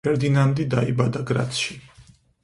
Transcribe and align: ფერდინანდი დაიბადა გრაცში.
ფერდინანდი 0.05 0.63
დაიბადა 0.71 1.21
გრაცში. 1.33 1.77